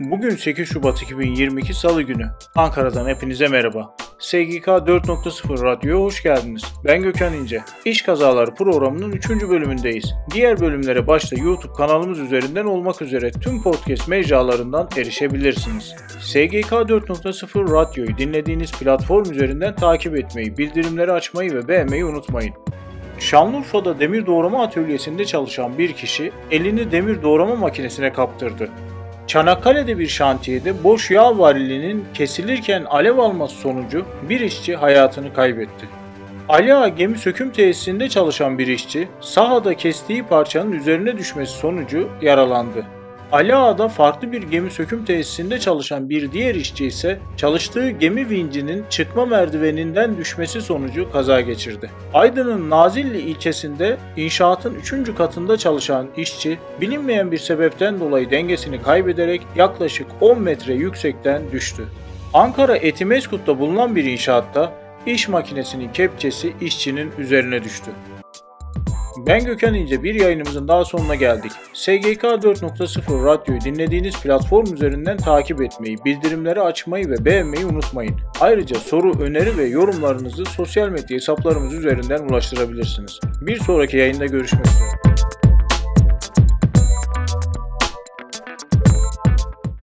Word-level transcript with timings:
Bugün 0.00 0.30
8 0.30 0.68
Şubat 0.68 1.02
2022 1.02 1.74
Salı 1.74 2.02
günü. 2.02 2.26
Ankara'dan 2.54 3.08
hepinize 3.08 3.48
merhaba. 3.48 3.96
SGK 4.18 4.66
4.0 4.66 5.64
Radyo'ya 5.64 6.04
hoş 6.04 6.22
geldiniz. 6.22 6.62
Ben 6.84 7.02
Gökhan 7.02 7.34
İnce. 7.34 7.60
İş 7.84 8.02
Kazaları 8.02 8.54
programının 8.54 9.12
3. 9.12 9.30
bölümündeyiz. 9.30 10.14
Diğer 10.34 10.60
bölümlere 10.60 11.06
başta 11.06 11.36
YouTube 11.36 11.72
kanalımız 11.72 12.18
üzerinden 12.18 12.64
olmak 12.64 13.02
üzere 13.02 13.30
tüm 13.30 13.62
podcast 13.62 14.08
mecralarından 14.08 14.88
erişebilirsiniz. 14.96 15.94
SGK 16.20 16.72
4.0 16.72 17.72
Radyo'yu 17.72 18.18
dinlediğiniz 18.18 18.72
platform 18.72 19.32
üzerinden 19.32 19.76
takip 19.76 20.16
etmeyi, 20.16 20.58
bildirimleri 20.58 21.12
açmayı 21.12 21.54
ve 21.54 21.68
beğenmeyi 21.68 22.04
unutmayın. 22.04 22.54
Şanlıurfa'da 23.18 24.00
demir 24.00 24.26
doğrama 24.26 24.62
atölyesinde 24.62 25.24
çalışan 25.24 25.78
bir 25.78 25.92
kişi 25.92 26.32
elini 26.50 26.92
demir 26.92 27.22
doğrama 27.22 27.54
makinesine 27.56 28.12
kaptırdı. 28.12 28.70
Çanakkale'de 29.30 29.98
bir 29.98 30.08
şantiyede 30.08 30.84
boş 30.84 31.10
yağ 31.10 31.38
varilinin 31.38 32.04
kesilirken 32.14 32.84
alev 32.84 33.18
alması 33.18 33.54
sonucu 33.54 34.06
bir 34.28 34.40
işçi 34.40 34.76
hayatını 34.76 35.34
kaybetti. 35.34 35.88
Ali 36.48 36.74
Ağa 36.74 36.88
gemi 36.88 37.18
söküm 37.18 37.50
tesisinde 37.50 38.08
çalışan 38.08 38.58
bir 38.58 38.66
işçi 38.66 39.08
sahada 39.20 39.74
kestiği 39.74 40.22
parçanın 40.22 40.72
üzerine 40.72 41.18
düşmesi 41.18 41.52
sonucu 41.52 42.08
yaralandı. 42.22 42.86
Ali 43.32 43.54
Ağa'da 43.54 43.88
farklı 43.88 44.32
bir 44.32 44.42
gemi 44.42 44.70
söküm 44.70 45.04
tesisinde 45.04 45.60
çalışan 45.60 46.08
bir 46.08 46.32
diğer 46.32 46.54
işçi 46.54 46.86
ise 46.86 47.18
çalıştığı 47.36 47.90
gemi 47.90 48.30
vincinin 48.30 48.84
çıkma 48.90 49.26
merdiveninden 49.26 50.16
düşmesi 50.16 50.60
sonucu 50.60 51.12
kaza 51.12 51.40
geçirdi. 51.40 51.90
Aydın'ın 52.14 52.70
Nazilli 52.70 53.20
ilçesinde 53.20 53.96
inşaatın 54.16 54.74
3. 54.74 55.14
katında 55.14 55.56
çalışan 55.56 56.06
işçi 56.16 56.58
bilinmeyen 56.80 57.32
bir 57.32 57.38
sebepten 57.38 58.00
dolayı 58.00 58.30
dengesini 58.30 58.82
kaybederek 58.82 59.42
yaklaşık 59.56 60.06
10 60.20 60.40
metre 60.40 60.74
yüksekten 60.74 61.42
düştü. 61.52 61.84
Ankara 62.34 62.76
Etimeskut'ta 62.76 63.58
bulunan 63.58 63.96
bir 63.96 64.04
inşaatta 64.04 64.72
iş 65.06 65.28
makinesinin 65.28 65.92
kepçesi 65.92 66.52
işçinin 66.60 67.12
üzerine 67.18 67.64
düştü. 67.64 67.90
Ben 69.26 69.44
Gökhan 69.44 69.74
İnce 69.74 70.02
bir 70.02 70.14
yayınımızın 70.14 70.68
daha 70.68 70.84
sonuna 70.84 71.14
geldik. 71.14 71.52
SGK 71.72 72.22
4.0 72.22 73.24
Radyo'yu 73.24 73.60
dinlediğiniz 73.60 74.20
platform 74.22 74.74
üzerinden 74.74 75.16
takip 75.16 75.62
etmeyi, 75.62 76.04
bildirimleri 76.04 76.60
açmayı 76.60 77.08
ve 77.10 77.24
beğenmeyi 77.24 77.66
unutmayın. 77.66 78.16
Ayrıca 78.40 78.76
soru, 78.76 79.20
öneri 79.20 79.58
ve 79.58 79.64
yorumlarınızı 79.64 80.44
sosyal 80.44 80.88
medya 80.88 81.16
hesaplarımız 81.16 81.74
üzerinden 81.74 82.18
ulaştırabilirsiniz. 82.18 83.20
Bir 83.40 83.56
sonraki 83.56 83.96
yayında 83.96 84.26
görüşmek 84.26 84.66
üzere. 84.66 84.89